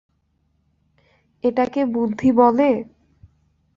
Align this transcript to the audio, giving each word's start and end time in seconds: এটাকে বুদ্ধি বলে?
এটাকে 1.43 1.81
বুদ্ধি 1.85 2.29
বলে? 2.31 2.69